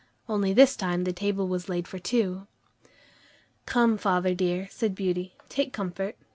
[0.27, 2.47] Only this time the table was laid for two.
[3.67, 6.17] "Come, father dear," said Beauty, "take comfort.